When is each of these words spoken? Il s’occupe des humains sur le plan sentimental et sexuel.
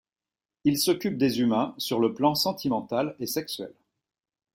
Il 0.63 0.79
s’occupe 0.79 1.15
des 1.19 1.41
humains 1.41 1.75
sur 1.77 1.99
le 1.99 2.15
plan 2.15 2.33
sentimental 2.33 3.15
et 3.19 3.27
sexuel. 3.27 3.75